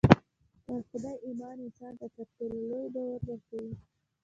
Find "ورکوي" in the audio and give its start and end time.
3.29-3.71